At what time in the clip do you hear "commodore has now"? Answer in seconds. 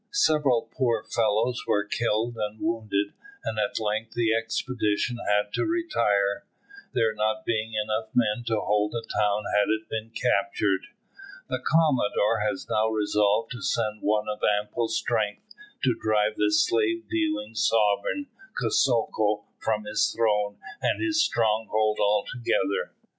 11.59-12.87